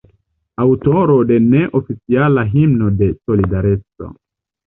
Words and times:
Aŭtoro 0.63 1.17
de 1.31 1.35
neoficiala 1.49 2.45
himno 2.55 2.89
de 3.03 3.11
"Solidareco". 3.27 4.09